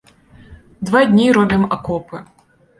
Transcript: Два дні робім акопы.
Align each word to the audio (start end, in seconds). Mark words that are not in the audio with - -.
Два 0.87 1.03
дні 1.13 1.29
робім 1.39 1.71
акопы. 1.79 2.27